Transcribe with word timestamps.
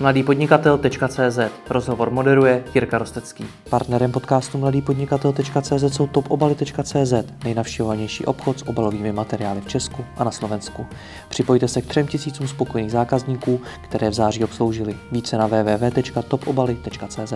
mladýpodnikatel.cz 0.00 1.38
Rozhovor 1.70 2.10
moderuje 2.10 2.64
Jirka 2.74 2.98
Rostecký. 2.98 3.46
Partnerem 3.70 4.12
podcastu 4.12 4.58
mladýpodnikatel.cz 4.58 5.94
jsou 5.94 6.06
topobaly.cz 6.06 7.14
nejnavštěvovanější 7.44 8.24
obchod 8.24 8.58
s 8.58 8.68
obalovými 8.68 9.12
materiály 9.12 9.60
v 9.60 9.68
Česku 9.68 10.04
a 10.16 10.24
na 10.24 10.30
Slovensku. 10.30 10.86
Připojte 11.28 11.68
se 11.68 11.82
k 11.82 11.86
třem 11.86 12.06
tisícům 12.06 12.48
spokojených 12.48 12.92
zákazníků, 12.92 13.60
které 13.84 14.10
v 14.10 14.14
září 14.14 14.44
obsloužili. 14.44 14.96
Více 15.12 15.38
na 15.38 15.46
www.topobaly.cz 15.46 17.32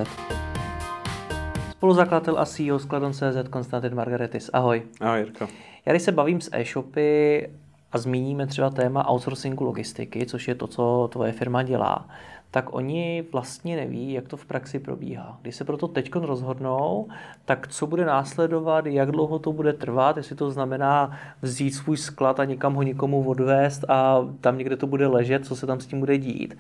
Spoluzakladatel 1.70 2.38
a 2.38 2.46
CEO 2.46 2.78
Skladon.cz 2.78 3.48
Konstantin 3.50 3.94
Margaretis. 3.94 4.50
Ahoj. 4.52 4.82
Ahoj 5.00 5.18
Jirko. 5.18 5.48
Já 5.86 5.92
když 5.92 6.02
se 6.02 6.12
bavím 6.12 6.40
s 6.40 6.50
e-shopy 6.52 7.50
a 7.92 7.98
zmíníme 7.98 8.46
třeba 8.46 8.70
téma 8.70 9.10
outsourcingu 9.10 9.64
logistiky, 9.64 10.26
což 10.26 10.48
je 10.48 10.54
to, 10.54 10.66
co 10.66 11.08
tvoje 11.12 11.32
firma 11.32 11.62
dělá, 11.62 12.08
tak 12.50 12.74
oni 12.74 13.24
vlastně 13.32 13.76
neví, 13.76 14.12
jak 14.12 14.28
to 14.28 14.36
v 14.36 14.46
praxi 14.46 14.78
probíhá. 14.78 15.38
Když 15.42 15.56
se 15.56 15.64
proto 15.64 15.88
teď 15.88 16.14
rozhodnou, 16.14 17.08
tak 17.44 17.68
co 17.68 17.86
bude 17.86 18.04
následovat, 18.04 18.86
jak 18.86 19.10
dlouho 19.10 19.38
to 19.38 19.52
bude 19.52 19.72
trvat, 19.72 20.16
jestli 20.16 20.36
to 20.36 20.50
znamená 20.50 21.18
vzít 21.42 21.70
svůj 21.70 21.96
sklad 21.96 22.40
a 22.40 22.44
někam 22.44 22.74
ho 22.74 22.82
někomu 22.82 23.28
odvést 23.28 23.84
a 23.88 24.28
tam 24.40 24.58
někde 24.58 24.76
to 24.76 24.86
bude 24.86 25.06
ležet, 25.06 25.46
co 25.46 25.56
se 25.56 25.66
tam 25.66 25.80
s 25.80 25.86
tím 25.86 26.00
bude 26.00 26.18
dít. 26.18 26.56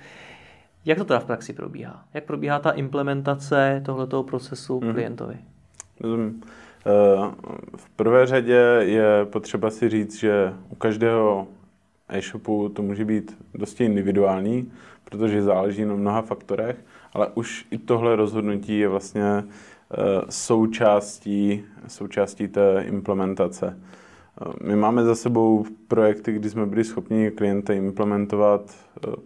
Jak 0.84 0.98
to 0.98 1.04
teda 1.04 1.20
v 1.20 1.24
praxi 1.24 1.52
probíhá? 1.52 2.04
Jak 2.14 2.24
probíhá 2.24 2.58
ta 2.58 2.70
implementace 2.70 3.82
tohoto 3.84 4.22
procesu 4.22 4.80
mm. 4.80 4.92
klientovi? 4.92 5.36
Rozumím. 6.00 6.42
V 7.76 7.90
prvé 7.96 8.26
řadě 8.26 8.78
je 8.80 9.24
potřeba 9.24 9.70
si 9.70 9.88
říct, 9.88 10.18
že 10.18 10.54
u 10.68 10.74
každého 10.74 11.46
e-shopu 12.08 12.68
to 12.68 12.82
může 12.82 13.04
být 13.04 13.36
dosti 13.54 13.84
individuální, 13.84 14.72
protože 15.04 15.42
záleží 15.42 15.84
na 15.84 15.94
mnoha 15.94 16.22
faktorech, 16.22 16.76
ale 17.12 17.28
už 17.34 17.66
i 17.70 17.78
tohle 17.78 18.16
rozhodnutí 18.16 18.78
je 18.78 18.88
vlastně 18.88 19.24
eh, 19.24 19.44
součástí, 20.28 21.64
součástí 21.88 22.48
té 22.48 22.84
implementace. 22.88 23.78
Eh, 23.80 24.52
my 24.62 24.76
máme 24.76 25.04
za 25.04 25.14
sebou 25.14 25.64
projekty, 25.88 26.32
kdy 26.32 26.50
jsme 26.50 26.66
byli 26.66 26.84
schopni 26.84 27.30
klienta 27.30 27.72
implementovat 27.72 28.74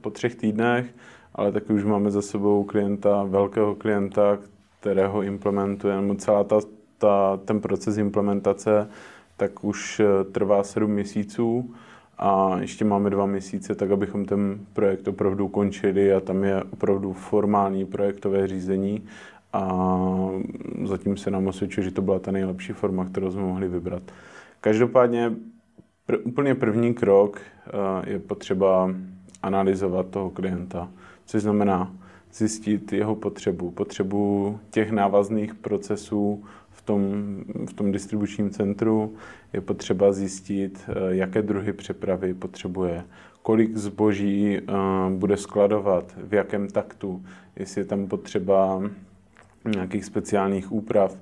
po 0.01 0.11
třech 0.11 0.35
týdnech, 0.35 0.87
ale 1.35 1.53
taky 1.53 1.73
už 1.73 1.85
máme 1.85 2.11
za 2.11 2.23
sebou 2.23 2.65
klienta, 2.65 3.25
velkého 3.25 3.75
klienta, 3.75 4.39
kterého 4.81 5.23
implementujeme. 5.23 6.17
Celá 6.17 6.45
ta 6.45 6.61
ta, 7.05 7.37
ten 7.45 7.61
proces 7.61 7.99
implementace 7.99 8.89
tak 9.37 9.65
už 9.65 10.01
eh, 10.01 10.25
trvá 10.25 10.65
sedm 10.65 10.91
měsíců 10.91 11.75
a 12.19 12.57
ještě 12.61 12.85
máme 12.85 13.11
dva 13.11 13.27
měsíce, 13.27 13.75
tak 13.75 13.91
abychom 13.91 14.25
ten 14.25 14.59
projekt 14.73 15.09
opravdu 15.09 15.45
ukončili 15.45 16.15
a 16.15 16.21
tam 16.21 16.45
je 16.45 16.63
opravdu 16.63 17.13
formální 17.13 17.85
projektové 17.85 18.47
řízení 18.47 19.05
a 19.53 19.79
zatím 20.85 21.17
se 21.17 21.31
nám 21.31 21.47
osvědčuje, 21.47 21.85
že 21.85 21.91
to 21.91 22.03
byla 22.03 22.19
ta 22.19 22.31
nejlepší 22.31 22.73
forma, 22.73 23.05
kterou 23.05 23.31
jsme 23.31 23.43
mohli 23.43 23.69
vybrat. 23.69 24.03
Každopádně 24.61 25.33
pr- 26.09 26.21
úplně 26.25 26.55
první 26.55 26.95
krok 26.95 27.41
uh, 27.41 28.09
je 28.09 28.19
potřeba 28.19 28.95
analyzovat 29.43 30.07
toho 30.07 30.31
klienta, 30.31 30.89
což 31.27 31.43
znamená 31.43 31.93
zjistit 32.35 32.93
jeho 32.93 33.15
potřebu, 33.15 33.71
potřebu 33.71 34.59
těch 34.71 34.91
návazných 34.91 35.55
procesů 35.55 36.45
tom, 36.85 37.37
v 37.69 37.73
tom 37.73 37.93
distribučním 37.93 38.51
centru 38.51 39.15
je 39.53 39.61
potřeba 39.61 40.13
zjistit, 40.13 40.85
eh, 40.89 40.93
jaké 41.09 41.43
druhy 41.43 41.73
přepravy 41.73 42.35
potřebuje, 42.35 43.05
kolik 43.43 43.77
zboží 43.77 44.59
eh, 44.59 44.63
bude 45.11 45.37
skladovat, 45.37 46.15
v 46.17 46.35
jakém 46.35 46.69
taktu, 46.69 47.25
jestli 47.57 47.81
je 47.81 47.85
tam 47.85 48.07
potřeba 48.07 48.83
nějakých 49.75 50.05
speciálních 50.05 50.73
úprav. 50.73 51.17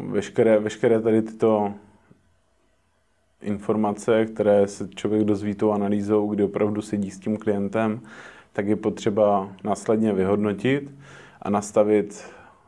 Veškeré, 0.00 0.58
veškeré 0.58 1.00
tady 1.00 1.22
tyto 1.22 1.74
informace, 3.42 4.26
které 4.26 4.66
se 4.66 4.88
člověk 4.88 5.24
dozví 5.24 5.54
tou 5.54 5.72
analýzou, 5.72 6.28
kdy 6.28 6.42
opravdu 6.42 6.82
sedí 6.82 7.10
s 7.10 7.18
tím 7.18 7.36
klientem, 7.36 8.00
tak 8.52 8.66
je 8.66 8.76
potřeba 8.76 9.48
následně 9.64 10.12
vyhodnotit 10.12 10.94
a 11.42 11.50
nastavit 11.50 12.24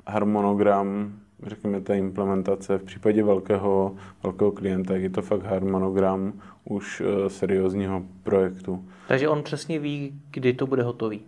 harmonogram 0.07 1.13
řekněme, 1.43 1.81
té 1.81 1.99
implementace. 1.99 2.79
V 2.79 2.85
případě 2.85 3.23
velkého, 3.23 3.95
velkého 4.23 4.53
klienta 4.53 4.97
je 4.97 5.11
to 5.11 5.23
fakt 5.23 5.43
harmonogram 5.43 6.33
už 6.65 7.01
uh, 7.01 7.29
seriózního 7.29 8.03
projektu. 8.23 8.85
Takže 9.09 9.29
on 9.29 9.43
přesně 9.43 9.79
ví, 9.79 10.21
kdy 10.31 10.53
to 10.53 10.67
bude 10.67 10.83
hotový. 10.83 11.21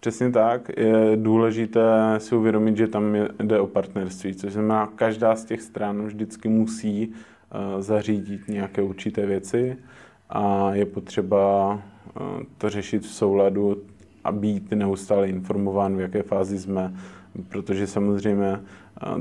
Přesně 0.00 0.30
tak. 0.30 0.70
Je 0.76 1.16
důležité 1.16 2.14
si 2.18 2.34
uvědomit, 2.34 2.76
že 2.76 2.86
tam 2.86 3.16
jde 3.42 3.60
o 3.60 3.66
partnerství, 3.66 4.34
což 4.34 4.52
znamená, 4.52 4.86
každá 4.86 5.36
z 5.36 5.44
těch 5.44 5.62
stran 5.62 6.06
vždycky 6.06 6.48
musí 6.48 7.08
uh, 7.08 7.80
zařídit 7.82 8.48
nějaké 8.48 8.82
určité 8.82 9.26
věci 9.26 9.76
a 10.28 10.74
je 10.74 10.86
potřeba 10.86 11.72
uh, 11.74 12.42
to 12.58 12.70
řešit 12.70 13.02
v 13.02 13.06
souladu 13.06 13.76
a 14.24 14.32
být 14.32 14.70
neustále 14.70 15.28
informován, 15.28 15.96
v 15.96 16.00
jaké 16.00 16.22
fázi 16.22 16.58
jsme, 16.58 16.94
protože 17.48 17.86
samozřejmě 17.86 18.60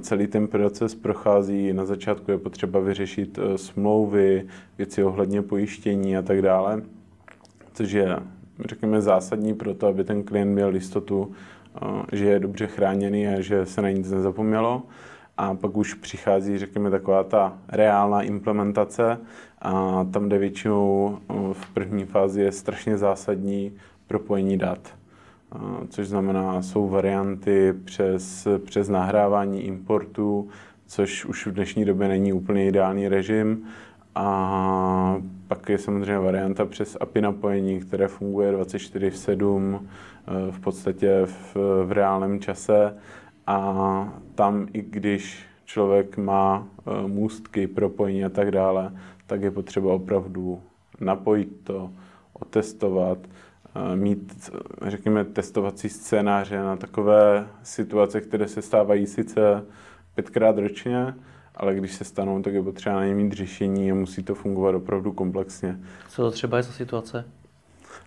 celý 0.02 0.28
ten 0.28 0.48
proces 0.48 0.96
prochází. 0.96 1.74
Na 1.74 1.86
začátku 1.86 2.32
je 2.32 2.38
potřeba 2.38 2.80
vyřešit 2.80 3.40
e, 3.40 3.58
smlouvy, 3.58 4.48
věci 4.78 5.04
ohledně 5.04 5.42
pojištění 5.42 6.18
a 6.18 6.22
tak 6.22 6.42
dále, 6.42 6.82
což 7.74 7.92
je, 7.92 8.20
řekněme, 8.66 9.02
zásadní 9.02 9.54
pro 9.54 9.74
to, 9.74 9.88
aby 9.88 10.04
ten 10.04 10.24
klient 10.24 10.54
měl 10.54 10.76
jistotu, 10.76 11.32
e, 12.12 12.18
že 12.18 12.26
je 12.26 12.40
dobře 12.40 12.68
chráněný 12.68 13.28
a 13.28 13.42
že 13.42 13.66
se 13.66 13.82
na 13.82 13.90
nic 13.90 14.12
nezapomnělo. 14.12 14.84
A 15.38 15.54
pak 15.54 15.78
už 15.78 15.94
přichází, 15.94 16.58
řekněme, 16.58 16.90
taková 16.90 17.24
ta 17.24 17.58
reálná 17.70 18.22
implementace 18.22 19.18
a 19.62 20.04
tam, 20.12 20.28
kde 20.28 20.38
většinou 20.38 21.18
v 21.54 21.74
první 21.74 22.06
fázi 22.06 22.42
je 22.42 22.52
strašně 22.52 22.98
zásadní 22.98 23.72
propojení 24.08 24.58
dat 24.58 24.97
což 25.90 26.08
znamená, 26.08 26.62
jsou 26.62 26.90
varianty 26.90 27.74
přes, 27.85 28.47
přes 28.66 28.90
nahrávání 28.90 29.62
importu, 29.62 30.50
což 30.85 31.25
už 31.25 31.47
v 31.47 31.52
dnešní 31.52 31.85
době 31.85 32.08
není 32.08 32.34
úplně 32.34 32.68
ideální 32.68 33.08
režim. 33.08 33.66
A 34.16 35.22
pak 35.47 35.69
je 35.69 35.78
samozřejmě 35.78 36.19
varianta 36.19 36.66
přes 36.66 36.97
API 37.00 37.22
napojení, 37.22 37.80
které 37.80 38.07
funguje 38.07 38.52
24 38.52 39.09
v 39.09 39.18
7 39.18 39.88
eh, 40.28 40.52
v 40.52 40.59
podstatě 40.59 41.22
v, 41.25 41.56
v 41.86 41.91
reálném 41.91 42.40
čase. 42.40 42.97
A 43.47 44.13
tam, 44.36 44.68
i 44.74 44.81
když 44.81 45.46
člověk 45.66 46.18
má 46.18 46.68
eh, 46.68 47.07
můstky, 47.07 47.68
propojení 47.68 48.25
a 48.25 48.30
tak 48.30 48.52
dále, 48.52 48.91
tak 49.28 49.41
je 49.41 49.52
potřeba 49.52 49.94
opravdu 49.94 50.62
napojit 51.00 51.50
to, 51.63 51.90
otestovat, 52.34 53.18
mít, 53.96 54.52
řekněme, 54.88 55.26
testovací 55.26 55.90
scénáře 55.90 56.58
na 56.58 56.76
takové 56.76 57.48
situace, 57.64 58.22
které 58.22 58.48
se 58.48 58.62
stávají 58.62 59.08
sice 59.08 59.66
pětkrát 60.16 60.58
ročně, 60.58 61.14
ale 61.56 61.76
když 61.76 61.94
se 61.94 62.04
stanou, 62.04 62.42
tak 62.42 62.54
je 62.54 62.64
potřeba 62.64 62.96
na 62.96 63.06
ně 63.06 63.16
mít 63.16 63.34
řešení 63.34 63.92
a 63.92 63.96
musí 63.96 64.24
to 64.24 64.36
fungovat 64.36 64.76
opravdu 64.76 65.12
komplexně. 65.12 65.80
Co 66.10 66.22
to 66.22 66.32
třeba 66.32 66.58
je 66.58 66.64
za 66.64 66.72
situace? 66.72 67.26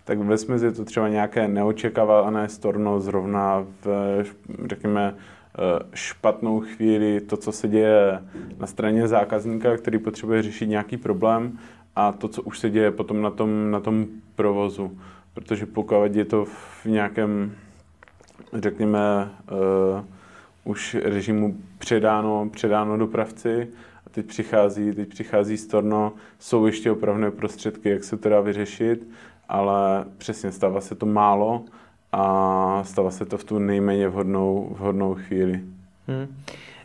Tak 0.04 0.18
ve 0.18 0.38
smyslu 0.38 0.66
je 0.66 0.72
to 0.72 0.84
třeba 0.84 1.08
nějaké 1.08 1.48
neočekávané 1.48 2.48
storno 2.48 3.00
zrovna 3.00 3.66
v, 3.84 4.24
řekněme, 4.66 5.14
špatnou 5.94 6.60
chvíli, 6.60 7.20
to, 7.20 7.36
co 7.36 7.52
se 7.52 7.68
děje 7.68 8.22
na 8.58 8.66
straně 8.66 9.08
zákazníka, 9.08 9.76
který 9.76 9.98
potřebuje 9.98 10.42
řešit 10.42 10.66
nějaký 10.66 10.96
problém 10.96 11.58
a 11.96 12.12
to, 12.12 12.28
co 12.28 12.42
už 12.42 12.58
se 12.58 12.70
děje 12.70 12.90
potom 12.90 13.22
na 13.22 13.30
tom, 13.30 13.70
na 13.70 13.80
tom 13.80 14.06
provozu 14.34 14.98
protože 15.34 15.66
pokud 15.66 16.14
je 16.14 16.24
to 16.24 16.44
v 16.44 16.84
nějakém, 16.84 17.52
řekněme, 18.52 19.30
uh, 19.52 20.04
už 20.64 20.96
režimu 21.02 21.56
předáno, 21.78 22.50
předáno 22.52 22.96
dopravci 22.96 23.68
a 24.06 24.10
teď 24.10 24.26
přichází, 24.26 24.92
teď 24.92 25.08
přichází 25.08 25.56
storno, 25.56 26.12
jsou 26.38 26.66
ještě 26.66 26.90
opravné 26.90 27.30
prostředky, 27.30 27.90
jak 27.90 28.04
se 28.04 28.16
to 28.16 28.28
dá 28.28 28.40
vyřešit, 28.40 29.08
ale 29.48 30.04
přesně 30.18 30.52
stává 30.52 30.80
se 30.80 30.94
to 30.94 31.06
málo 31.06 31.64
a 32.12 32.84
stává 32.84 33.10
se 33.10 33.24
to 33.24 33.38
v 33.38 33.44
tu 33.44 33.58
nejméně 33.58 34.08
vhodnou, 34.08 34.74
vhodnou 34.78 35.14
chvíli. 35.14 35.60
Hmm. 36.08 36.36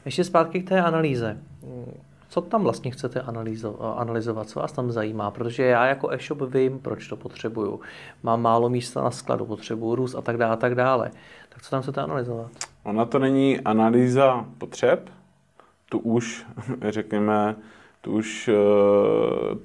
Ještě 0.06 0.24
zpátky 0.24 0.62
k 0.62 0.70
té 0.70 0.82
analýze 0.82 1.38
co 2.36 2.42
tam 2.42 2.64
vlastně 2.64 2.92
chcete 2.92 3.22
analyzovat, 3.96 4.50
co 4.50 4.60
vás 4.60 4.72
tam 4.72 4.92
zajímá, 4.92 5.32
protože 5.32 5.64
já 5.64 5.86
jako 5.86 6.10
e-shop 6.10 6.42
vím, 6.42 6.80
proč 6.80 7.08
to 7.08 7.16
potřebuju. 7.16 7.80
Mám 8.24 8.42
málo 8.42 8.70
místa 8.70 9.02
na 9.02 9.12
skladu, 9.12 9.46
potřebuju 9.46 9.96
růst 9.96 10.16
a 10.16 10.22
tak 10.22 10.38
dále, 10.38 10.54
a 10.54 10.56
tak 10.56 10.76
dále. 10.76 11.12
Tak 11.50 11.62
co 11.62 11.70
tam 11.70 11.82
chcete 11.82 12.02
analyzovat? 12.02 12.52
Ona 12.84 13.06
to 13.06 13.20
není 13.20 13.60
analýza 13.60 14.46
potřeb, 14.58 15.10
tu 15.90 16.00
už, 16.00 16.46
řekněme, 16.90 17.56
tu 18.02 18.12
už 18.12 18.48
eh, 18.48 18.56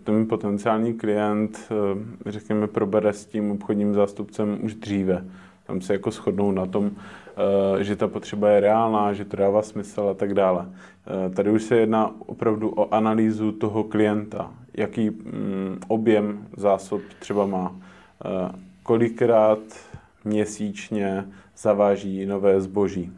ten 0.05 0.27
potenciální 0.27 0.95
klient, 0.95 1.59
eh, 1.71 2.31
řekněme, 2.31 2.67
probere 2.67 3.13
s 3.13 3.27
tím 3.27 3.51
obchodním 3.51 3.95
zástupcem 3.95 4.59
už 4.63 4.75
dříve. 4.75 5.25
Tam 5.71 5.81
se 5.81 5.93
jako 5.93 6.11
shodnou 6.11 6.53
na 6.53 6.67
tom, 6.67 6.91
eh, 6.91 7.85
že 7.85 7.97
ta 7.97 8.09
potřeba 8.09 8.51
je 8.51 8.61
reálná, 8.61 9.13
že 9.13 9.25
to 9.25 9.37
dává 9.37 9.63
smysl 9.63 10.09
a 10.11 10.15
tak 10.15 10.35
dále. 10.35 10.67
Eh, 10.67 11.31
tady 11.31 11.51
už 11.51 11.63
se 11.63 11.77
jedná 11.77 12.15
opravdu 12.27 12.71
o 12.71 12.95
analýzu 12.95 13.53
toho 13.53 13.85
klienta, 13.85 14.51
jaký 14.75 15.11
mm, 15.11 15.79
objem 15.89 16.47
zásob 16.57 17.01
třeba 17.19 17.47
má, 17.47 17.77
eh, 18.25 18.53
kolikrát 18.83 19.59
měsíčně 20.25 21.25
zaváží 21.57 22.27
nové 22.27 22.61
zboží, 22.61 23.13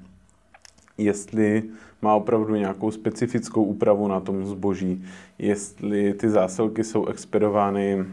jestli 0.98 1.62
má 2.02 2.14
opravdu 2.14 2.54
nějakou 2.54 2.90
specifickou 2.90 3.64
úpravu 3.64 4.08
na 4.08 4.20
tom 4.20 4.46
zboží, 4.46 5.04
jestli 5.38 6.14
ty 6.14 6.28
zásilky 6.28 6.84
jsou 6.84 7.06
expedovány 7.06 8.04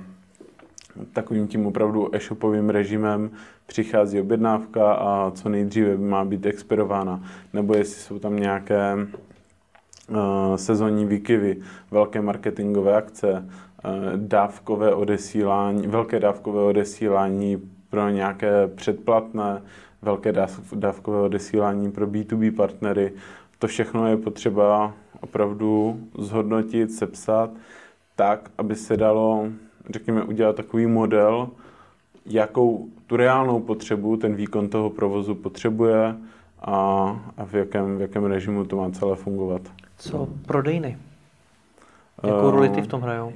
takovým 1.13 1.47
tím 1.47 1.65
opravdu 1.65 2.15
e-shopovým 2.15 2.69
režimem, 2.69 3.31
přichází 3.65 4.21
objednávka 4.21 4.93
a 4.93 5.31
co 5.31 5.49
nejdříve 5.49 5.97
má 5.97 6.25
být 6.25 6.45
expedována, 6.45 7.23
nebo 7.53 7.73
jestli 7.73 8.01
jsou 8.01 8.19
tam 8.19 8.35
nějaké 8.35 8.93
uh, 8.95 10.55
sezónní 10.55 11.05
výkyvy, 11.05 11.57
velké 11.91 12.21
marketingové 12.21 12.95
akce, 12.95 13.31
uh, 13.33 13.91
dávkové 14.15 14.93
odesílání, 14.93 15.87
velké 15.87 16.19
dávkové 16.19 16.61
odesílání 16.61 17.69
pro 17.89 18.09
nějaké 18.09 18.67
předplatné, 18.67 19.61
velké 20.01 20.33
dávkové 20.75 21.21
odesílání 21.21 21.91
pro 21.91 22.07
B2B 22.07 22.55
partnery. 22.55 23.11
To 23.59 23.67
všechno 23.67 24.07
je 24.07 24.17
potřeba 24.17 24.93
opravdu 25.21 25.99
zhodnotit, 26.17 26.91
sepsat 26.91 27.49
tak, 28.15 28.51
aby 28.57 28.75
se 28.75 28.97
dalo, 28.97 29.47
řekněme, 29.89 30.23
udělat 30.23 30.55
takový 30.55 30.85
model, 30.85 31.49
jakou 32.25 32.87
tu 33.07 33.15
reálnou 33.15 33.59
potřebu 33.59 34.17
ten 34.17 34.35
výkon 34.35 34.69
toho 34.69 34.89
provozu 34.89 35.35
potřebuje 35.35 36.15
a, 36.61 36.75
a 37.37 37.45
v, 37.45 37.53
jakém, 37.53 37.97
v 37.97 38.01
jakém 38.01 38.25
režimu 38.25 38.65
to 38.65 38.75
má 38.75 38.89
celé 38.89 39.15
fungovat. 39.15 39.61
Co 39.97 40.27
prodejny? 40.45 40.97
Jakou 42.23 42.47
uh, 42.47 42.51
roli 42.51 42.69
ty 42.69 42.81
v 42.81 42.87
tom 42.87 43.01
hrajou? 43.01 43.33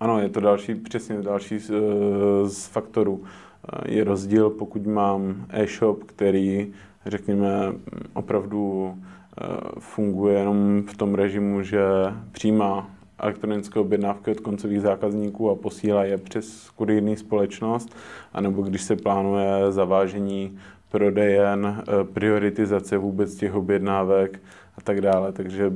Ano, 0.00 0.20
je 0.20 0.28
to 0.28 0.40
další, 0.40 0.74
přesně 0.74 1.22
další 1.22 1.58
z, 1.58 1.70
z 2.44 2.66
faktorů. 2.66 3.24
Je 3.86 4.04
rozdíl, 4.04 4.50
pokud 4.50 4.86
mám 4.86 5.46
e-shop, 5.50 6.04
který, 6.04 6.72
řekněme, 7.06 7.72
opravdu 8.14 8.94
funguje 9.78 10.38
jenom 10.38 10.82
v 10.82 10.96
tom 10.96 11.14
režimu, 11.14 11.62
že 11.62 11.82
přijímá 12.32 12.90
elektronické 13.22 13.80
objednávky 13.80 14.30
od 14.30 14.40
koncových 14.40 14.80
zákazníků 14.80 15.50
a 15.50 15.54
posílá 15.54 16.04
je 16.04 16.18
přes 16.18 16.70
kurýrní 16.70 17.16
společnost, 17.16 17.96
anebo 18.32 18.62
když 18.62 18.82
se 18.82 18.96
plánuje 18.96 19.72
zavážení 19.72 20.58
prodejen, 20.90 21.82
eh, 21.82 22.04
prioritizace 22.04 22.98
vůbec 22.98 23.34
těch 23.34 23.54
objednávek 23.54 24.40
a 24.78 24.80
tak 24.80 25.00
dále. 25.00 25.32
Takže 25.32 25.72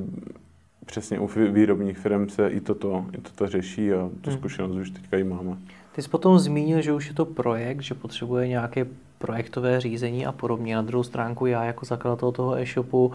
přesně 0.85 1.19
u 1.19 1.27
výrobních 1.51 1.97
firm 1.97 2.29
se 2.29 2.47
i 2.47 2.59
toto, 2.59 3.05
i 3.17 3.21
toto 3.21 3.47
řeší 3.47 3.93
a 3.93 4.09
tu 4.21 4.29
hmm. 4.29 4.39
zkušenost 4.39 4.75
už 4.75 4.89
teďka 4.89 5.17
i 5.17 5.23
máme. 5.23 5.57
Ty 5.95 6.01
jsi 6.01 6.09
potom 6.09 6.39
zmínil, 6.39 6.81
že 6.81 6.93
už 6.93 7.07
je 7.07 7.13
to 7.13 7.25
projekt, 7.25 7.81
že 7.81 7.93
potřebuje 7.93 8.47
nějaké 8.47 8.85
projektové 9.17 9.81
řízení 9.81 10.25
a 10.25 10.31
podobně. 10.31 10.75
Na 10.75 10.81
druhou 10.81 11.03
stránku 11.03 11.45
já 11.45 11.63
jako 11.63 11.85
zakladatel 11.85 12.31
toho 12.31 12.57
e-shopu 12.57 13.13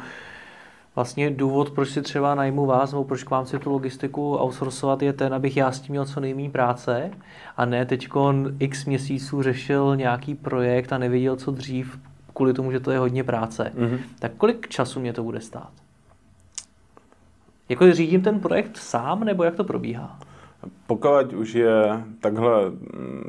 vlastně 0.95 1.31
důvod, 1.31 1.71
proč 1.71 1.89
si 1.89 2.03
třeba 2.03 2.35
najmu 2.35 2.67
vás, 2.67 2.93
nebo 2.93 3.05
proč 3.05 3.25
k 3.25 3.31
vám 3.31 3.47
si 3.47 3.59
tu 3.59 3.71
logistiku 3.71 4.37
outsourcovat, 4.37 5.03
je 5.03 5.13
ten, 5.13 5.35
abych 5.35 5.57
já 5.57 5.73
s 5.73 5.81
tím 5.81 5.93
měl 5.93 6.05
co 6.05 6.21
nejméně 6.21 6.51
práce 6.51 7.11
a 7.57 7.65
ne 7.65 7.87
teď 7.87 8.09
x 8.59 8.85
měsíců 8.85 9.43
řešil 9.43 9.97
nějaký 9.97 10.35
projekt 10.35 10.93
a 10.93 10.99
nevěděl, 10.99 11.37
co 11.37 11.51
dřív, 11.51 11.99
kvůli 12.35 12.55
tomu, 12.55 12.73
že 12.73 12.81
to 12.81 12.91
je 12.91 12.99
hodně 12.99 13.25
práce. 13.25 13.73
Mm-hmm. 13.77 13.99
Tak 14.19 14.33
kolik 14.37 14.69
času 14.69 15.01
mě 15.01 15.13
to 15.13 15.23
bude 15.23 15.41
stát? 15.41 15.71
Jako 17.69 17.93
řídím 17.93 18.23
ten 18.23 18.41
projekt 18.41 18.77
sám, 18.77 19.25
nebo 19.25 19.45
jak 19.45 19.55
to 19.55 19.65
probíhá? 19.65 20.19
Pokud 20.87 21.33
už 21.33 21.55
je 21.55 22.03
takhle, 22.21 22.73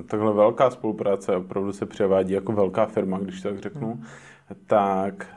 takhle 0.07 0.33
velká 0.33 0.69
spolupráce, 0.69 1.35
opravdu 1.35 1.73
se 1.73 1.85
převádí 1.85 2.33
jako 2.33 2.51
velká 2.51 2.85
firma, 2.85 3.19
když 3.19 3.41
tak 3.41 3.59
řeknu, 3.59 3.87
hmm. 3.87 4.03
tak 4.67 5.27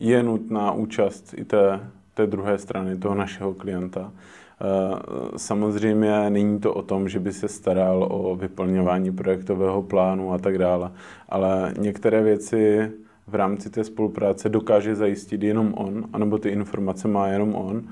je 0.00 0.22
nutná 0.22 0.72
účast 0.72 1.34
i 1.36 1.44
té, 1.44 1.80
té 2.14 2.26
druhé 2.26 2.58
strany, 2.58 2.96
toho 2.96 3.14
našeho 3.14 3.54
klienta. 3.54 4.12
Eh, 4.60 5.38
samozřejmě 5.38 6.30
není 6.30 6.60
to 6.60 6.74
o 6.74 6.82
tom, 6.82 7.08
že 7.08 7.20
by 7.20 7.32
se 7.32 7.48
staral 7.48 8.08
o 8.10 8.36
vyplňování 8.36 9.12
projektového 9.12 9.82
plánu 9.82 10.32
a 10.32 10.38
tak 10.38 10.58
dále, 10.58 10.92
ale 11.28 11.74
některé 11.78 12.22
věci 12.22 12.92
v 13.26 13.34
rámci 13.34 13.70
té 13.70 13.84
spolupráce 13.84 14.48
dokáže 14.48 14.94
zajistit 14.94 15.42
jenom 15.42 15.74
on, 15.76 16.04
anebo 16.12 16.38
ty 16.38 16.48
informace 16.48 17.08
má 17.08 17.28
jenom 17.28 17.54
on 17.54 17.82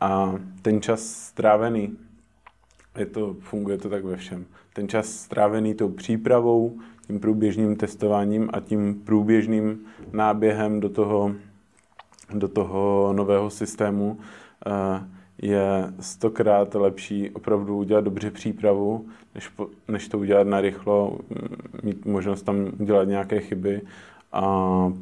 a 0.00 0.34
ten 0.62 0.80
čas 0.80 1.00
strávený, 1.02 1.96
je 2.98 3.06
to, 3.06 3.36
funguje 3.40 3.78
to 3.78 3.88
tak 3.88 4.04
ve 4.04 4.16
všem, 4.16 4.44
ten 4.72 4.88
čas 4.88 5.06
strávený 5.06 5.74
tou 5.74 5.88
přípravou, 5.88 6.78
tím 7.10 7.20
průběžným 7.20 7.76
testováním 7.76 8.50
a 8.52 8.60
tím 8.60 8.94
průběžným 9.04 9.78
náběhem 10.12 10.80
do 10.80 10.88
toho, 10.88 11.34
do 12.34 12.48
toho 12.48 13.12
nového 13.16 13.50
systému 13.50 14.18
eh, 14.66 14.70
je 15.42 15.92
stokrát 16.00 16.74
lepší 16.74 17.30
opravdu 17.30 17.76
udělat 17.76 18.04
dobře 18.04 18.30
přípravu, 18.30 19.06
než, 19.34 19.48
po, 19.48 19.68
než 19.88 20.08
to 20.08 20.18
udělat 20.18 20.46
narychlo, 20.46 21.18
mít 21.82 22.06
možnost 22.06 22.42
tam 22.42 22.70
udělat 22.78 23.04
nějaké 23.04 23.40
chyby 23.40 23.82
a 24.32 24.42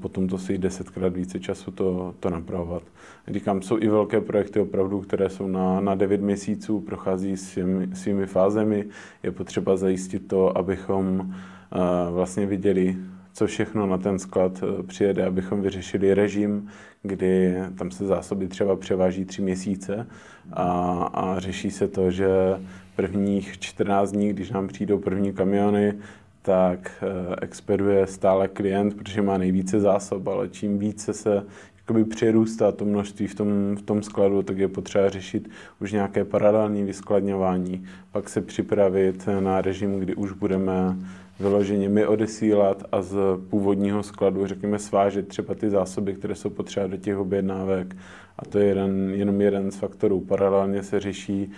potom 0.00 0.28
to 0.28 0.38
si 0.38 0.58
desetkrát 0.58 1.12
více 1.12 1.40
času 1.40 1.70
to, 1.70 2.14
to 2.20 2.30
napravovat. 2.30 2.82
Říkám, 3.28 3.62
jsou 3.62 3.78
i 3.78 3.88
velké 3.88 4.20
projekty 4.20 4.60
opravdu, 4.60 5.00
které 5.00 5.28
jsou 5.28 5.46
na, 5.46 5.80
na 5.80 5.94
9 5.94 6.20
měsíců, 6.20 6.80
prochází 6.80 7.36
svými, 7.36 7.96
svými 7.96 8.26
fázemi. 8.26 8.86
Je 9.22 9.30
potřeba 9.32 9.76
zajistit 9.76 10.28
to, 10.28 10.58
abychom 10.58 11.34
vlastně 12.10 12.46
viděli, 12.46 12.96
co 13.32 13.46
všechno 13.46 13.86
na 13.86 13.98
ten 13.98 14.18
sklad 14.18 14.62
e, 14.62 14.82
přijede, 14.82 15.26
abychom 15.26 15.62
vyřešili 15.62 16.14
režim, 16.14 16.68
kdy 17.02 17.54
tam 17.78 17.90
se 17.90 18.06
zásoby 18.06 18.48
třeba 18.48 18.76
převáží 18.76 19.24
tři 19.24 19.42
měsíce 19.42 20.06
a, 20.52 20.70
a 21.14 21.40
řeší 21.40 21.70
se 21.70 21.88
to, 21.88 22.10
že 22.10 22.28
prvních 22.96 23.58
14 23.58 24.12
dní, 24.12 24.28
když 24.28 24.50
nám 24.50 24.68
přijdou 24.68 24.98
první 24.98 25.32
kamiony, 25.32 25.94
tak 26.42 27.04
e, 27.04 27.36
expeduje 27.44 28.06
stále 28.06 28.48
klient, 28.48 28.94
protože 28.94 29.22
má 29.22 29.38
nejvíce 29.38 29.80
zásob, 29.80 30.28
ale 30.28 30.48
čím 30.48 30.78
více 30.78 31.12
se 31.12 31.42
jakoby 31.88 32.04
přerůstá 32.04 32.72
to 32.72 32.84
množství 32.84 33.26
v 33.26 33.34
tom, 33.34 33.76
v 33.76 33.82
tom 33.82 34.02
skladu, 34.02 34.42
tak 34.42 34.58
je 34.58 34.68
potřeba 34.68 35.08
řešit 35.08 35.50
už 35.80 35.92
nějaké 35.92 36.24
paralelní 36.24 36.84
vyskladňování, 36.84 37.84
pak 38.12 38.28
se 38.28 38.40
připravit 38.40 39.28
na 39.40 39.60
režim, 39.60 40.00
kdy 40.00 40.14
už 40.14 40.32
budeme 40.32 40.96
vyloženě 41.40 41.88
my 41.88 42.06
odesílat 42.06 42.84
a 42.92 43.02
z 43.02 43.16
původního 43.50 44.02
skladu, 44.02 44.46
řekněme, 44.46 44.78
svážet 44.78 45.28
třeba 45.28 45.54
ty 45.54 45.70
zásoby, 45.70 46.14
které 46.14 46.34
jsou 46.34 46.50
potřeba 46.50 46.86
do 46.86 46.96
těch 46.96 47.18
objednávek. 47.18 47.96
A 48.38 48.44
to 48.44 48.58
je 48.58 48.66
jeden, 48.66 49.10
jenom 49.14 49.40
jeden 49.40 49.70
z 49.70 49.76
faktorů. 49.76 50.20
Paralelně 50.20 50.82
se 50.82 51.00
řeší 51.00 51.52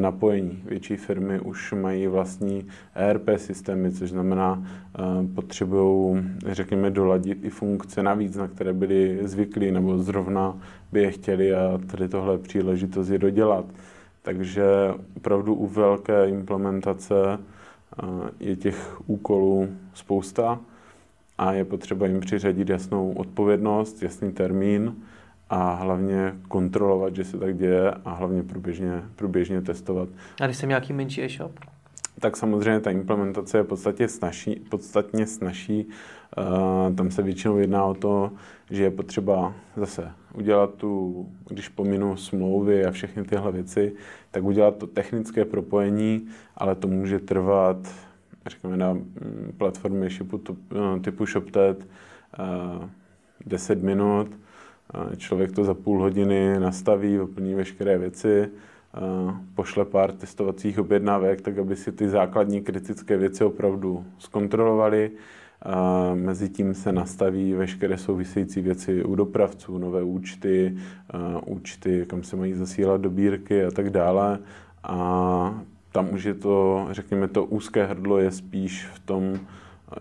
napojení. 0.00 0.62
Větší 0.64 0.96
firmy 0.96 1.40
už 1.40 1.72
mají 1.72 2.06
vlastní 2.06 2.66
ERP 2.94 3.28
systémy, 3.36 3.92
což 3.92 4.10
znamená, 4.10 4.52
uh, 4.52 5.34
potřebují, 5.34 6.22
řekněme, 6.46 6.90
doladit 6.90 7.44
i 7.44 7.50
funkce 7.50 8.02
navíc, 8.02 8.36
na 8.36 8.48
které 8.48 8.72
byli 8.72 9.18
zvyklí, 9.22 9.70
nebo 9.70 9.98
zrovna 9.98 10.58
by 10.92 11.02
je 11.02 11.10
chtěli 11.10 11.54
a 11.54 11.80
tady 11.86 12.08
tohle 12.08 12.38
příležitost 12.38 13.08
je 13.08 13.18
dodělat. 13.18 13.64
Takže 14.22 14.64
opravdu 15.16 15.54
u 15.54 15.66
velké 15.66 16.28
implementace 16.28 17.38
je 18.40 18.56
těch 18.56 19.00
úkolů 19.06 19.68
spousta 19.94 20.60
a 21.38 21.52
je 21.52 21.64
potřeba 21.64 22.06
jim 22.06 22.20
přiřadit 22.20 22.68
jasnou 22.68 23.12
odpovědnost, 23.12 24.02
jasný 24.02 24.32
termín 24.32 24.96
a 25.50 25.74
hlavně 25.74 26.34
kontrolovat, 26.48 27.16
že 27.16 27.24
se 27.24 27.38
tak 27.38 27.56
děje 27.56 27.90
a 27.90 28.10
hlavně 28.10 28.42
průběžně, 28.42 29.02
průběžně 29.16 29.62
testovat. 29.62 30.08
A 30.40 30.46
když 30.46 30.56
jsem 30.56 30.68
nějaký 30.68 30.92
menší 30.92 31.22
e-shop? 31.22 31.52
Tak 32.20 32.36
samozřejmě 32.36 32.80
ta 32.80 32.90
implementace 32.90 33.58
je 33.58 33.64
podstatě 33.64 34.08
snažší, 34.08 34.54
podstatně 34.70 35.26
snažší. 35.26 35.86
Uh, 36.38 36.94
tam 36.94 37.10
se 37.10 37.22
většinou 37.22 37.58
jedná 37.58 37.84
o 37.84 37.94
to, 37.94 38.30
že 38.70 38.82
je 38.82 38.90
potřeba 38.90 39.54
zase 39.76 40.12
udělat 40.34 40.74
tu, 40.74 41.26
když 41.48 41.68
pominu 41.68 42.16
smlouvy 42.16 42.84
a 42.84 42.90
všechny 42.90 43.24
tyhle 43.24 43.52
věci, 43.52 43.92
tak 44.30 44.44
udělat 44.44 44.76
to 44.76 44.86
technické 44.86 45.44
propojení, 45.44 46.26
ale 46.56 46.74
to 46.74 46.88
může 46.88 47.18
trvat, 47.18 47.76
řekněme, 48.46 48.76
na 48.76 48.92
mm, 48.92 49.54
platformě 49.58 50.08
shipu 50.08 50.40
eh, 50.50 51.00
typu 51.00 51.26
ShopTet 51.26 51.88
10 53.46 53.78
eh, 53.78 53.82
minut. 53.82 54.28
Člověk 55.16 55.52
to 55.52 55.64
za 55.64 55.74
půl 55.74 56.00
hodiny 56.00 56.60
nastaví, 56.60 57.20
oplní 57.20 57.54
veškeré 57.54 57.98
věci, 57.98 58.48
pošle 59.54 59.84
pár 59.84 60.12
testovacích 60.12 60.78
objednávek, 60.78 61.40
tak 61.40 61.58
aby 61.58 61.76
si 61.76 61.92
ty 61.92 62.08
základní 62.08 62.60
kritické 62.60 63.16
věci 63.16 63.44
opravdu 63.44 64.04
zkontrolovali 64.18 65.10
A 65.62 66.14
mezi 66.14 66.48
tím 66.48 66.74
se 66.74 66.92
nastaví 66.92 67.52
veškeré 67.52 67.98
související 67.98 68.60
věci 68.60 69.04
u 69.04 69.14
dopravců, 69.14 69.78
nové 69.78 70.02
účty, 70.02 70.76
účty, 71.46 72.06
kam 72.08 72.22
se 72.22 72.36
mají 72.36 72.54
zasílat 72.54 73.00
dobírky 73.00 73.64
a 73.64 73.70
tak 73.70 73.90
dále. 73.90 74.38
A 74.82 75.62
tam 75.92 76.14
už 76.14 76.24
je 76.24 76.34
to, 76.34 76.86
řekněme, 76.90 77.28
to 77.28 77.44
úzké 77.44 77.86
hrdlo 77.86 78.18
je 78.18 78.30
spíš 78.30 78.86
v 78.86 78.98
tom 78.98 79.40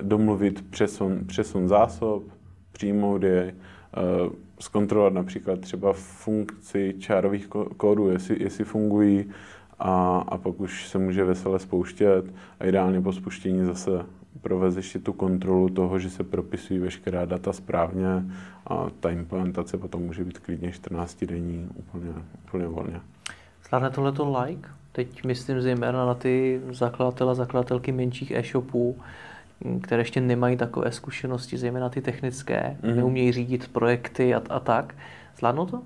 domluvit 0.02 0.70
přesun, 0.70 1.20
přesun 1.26 1.68
zásob, 1.68 2.24
přijmout 2.72 3.24
je, 3.24 3.56
zkontrolovat 4.60 5.14
například 5.14 5.60
třeba 5.60 5.94
funkci 5.94 6.96
čárových 7.00 7.48
kódů, 7.78 8.10
jestli, 8.10 8.44
jestli 8.44 8.64
fungují 8.64 9.26
a, 9.80 10.18
a 10.28 10.38
pak 10.38 10.60
už 10.60 10.88
se 10.88 10.98
může 10.98 11.24
vesele 11.24 11.60
spouštět 11.60 12.26
a 12.60 12.66
ideálně 12.66 13.02
po 13.02 13.14
spuštění 13.14 13.66
zase 13.66 14.06
provést 14.42 14.76
ještě 14.76 15.00
tu 15.00 15.14
kontrolu 15.14 15.70
toho, 15.70 16.00
že 16.00 16.10
se 16.10 16.24
propisují 16.24 16.80
veškerá 16.80 17.26
data 17.26 17.54
správně 17.54 18.26
a 18.68 18.88
ta 19.00 19.10
implementace 19.10 19.78
potom 19.78 20.02
může 20.02 20.24
být 20.24 20.40
klidně 20.40 20.72
14 20.72 21.24
denní 21.24 21.70
úplně, 21.76 22.14
úplně 22.46 22.68
volně. 22.68 23.02
Zvládne 23.68 23.90
tohleto 23.90 24.40
like? 24.42 24.70
Teď 24.92 25.24
myslím 25.26 25.62
zejména 25.62 26.06
na 26.06 26.14
ty 26.14 26.62
zakladatele 26.72 27.36
zakladatelky 27.36 27.92
menších 27.92 28.32
e-shopů, 28.32 28.98
které 29.82 30.02
ještě 30.02 30.22
nemají 30.22 30.58
takové 30.58 30.92
zkušenosti, 30.92 31.58
zejména 31.58 31.90
ty 31.90 32.02
technické, 32.02 32.78
mm-hmm. 32.82 32.96
neumějí 32.96 33.32
řídit 33.32 33.68
projekty 33.68 34.36
a, 34.36 34.42
a 34.50 34.60
tak. 34.60 34.96
Zvládnou 35.38 35.66
to? 35.66 35.82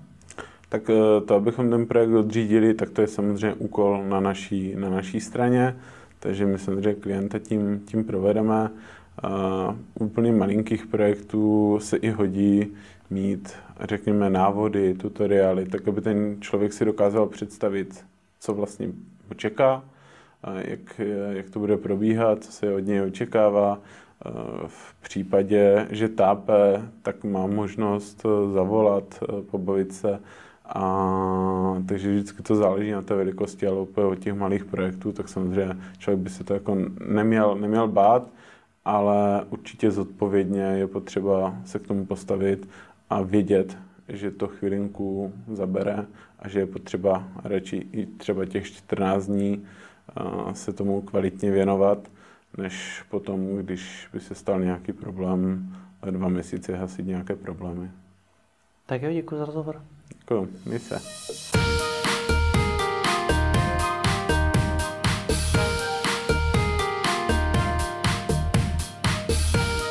Tak 0.70 0.90
eh, 0.90 1.22
to, 1.22 1.36
abychom 1.36 1.70
ten 1.70 1.86
projekt 1.86 2.14
odřídili, 2.14 2.74
tak 2.74 2.90
to 2.90 3.02
je 3.02 3.08
samozřejmě 3.08 3.54
úkol 3.54 4.04
na 4.04 4.20
naší, 4.20 4.76
na 4.76 4.90
naší 4.90 5.20
straně, 5.20 5.76
takže 6.20 6.46
my 6.46 6.60
samozřejmě 6.60 6.94
klienta 6.94 7.40
tím, 7.40 7.82
tím 7.86 8.04
provedeme. 8.04 8.70
Uh, 9.24 9.76
úplně 10.00 10.32
malinkých 10.32 10.86
projektů 10.86 11.80
se 11.82 11.98
i 11.98 12.10
hodí 12.10 12.68
mít, 13.10 13.54
řekněme, 13.82 14.30
návody, 14.30 14.94
tutoriály, 14.94 15.66
tak 15.66 15.88
aby 15.88 16.02
ten 16.02 16.36
člověk 16.40 16.74
si 16.74 16.86
dokázal 16.86 17.28
představit, 17.28 18.06
co 18.40 18.54
vlastně 18.54 18.88
čeká, 19.36 19.84
jak, 20.66 21.02
jak 21.30 21.50
to 21.50 21.60
bude 21.60 21.78
probíhat, 21.78 22.44
co 22.44 22.52
se 22.52 22.74
od 22.74 22.80
něj 22.80 23.02
očekává. 23.02 23.80
V 24.68 24.96
případě, 25.02 25.88
že 25.90 26.10
tápe, 26.10 26.82
tak 27.02 27.24
má 27.24 27.48
možnost 27.48 28.26
zavolat, 28.54 29.24
pobavit 29.52 29.94
se. 29.94 30.20
A, 30.66 31.84
takže 31.88 32.12
vždycky 32.12 32.44
to 32.44 32.56
záleží 32.56 32.92
na 32.92 33.02
té 33.02 33.16
velikosti, 33.16 33.68
ale 33.68 33.80
úplně 33.80 34.08
od 34.08 34.20
těch 34.20 34.34
malých 34.34 34.66
projektů, 34.66 35.12
tak 35.12 35.30
samozřejmě 35.30 35.78
člověk 35.98 36.20
by 36.20 36.30
se 36.30 36.44
to 36.44 36.54
jako 36.54 36.78
neměl, 37.08 37.56
neměl 37.56 37.88
bát, 37.88 38.30
ale 38.86 39.46
určitě 39.50 39.92
zodpovědně 39.92 40.62
je 40.62 40.88
potřeba 40.88 41.56
se 41.66 41.80
k 41.80 41.88
tomu 41.88 42.06
postavit 42.06 42.70
a 43.10 43.22
vědět, 43.22 43.78
že 44.08 44.32
to 44.32 44.48
chvilinku 44.48 45.34
zabere 45.52 46.06
a 46.40 46.48
že 46.48 46.60
je 46.60 46.66
potřeba 46.66 47.24
radši 47.44 47.88
i 47.92 48.06
třeba 48.06 48.46
těch 48.46 48.66
14 48.66 49.26
dní 49.26 49.66
se 50.54 50.74
tomu 50.74 51.02
kvalitně 51.02 51.52
věnovat, 51.52 52.12
než 52.58 53.04
potom, 53.10 53.58
když 53.58 54.08
by 54.14 54.20
se 54.20 54.36
stal 54.36 54.60
nějaký 54.60 54.94
problém, 54.94 55.76
dva 56.12 56.28
měsíce 56.28 56.76
hasit 56.76 57.06
nějaké 57.06 57.36
problémy. 57.36 57.92
Tak 58.86 59.02
jo, 59.02 59.14
děkuji 59.14 59.38
za 59.38 59.46
rozhovor. 59.46 59.82
Děkuji, 60.20 60.48
mi 60.66 60.80
se. 60.80 61.00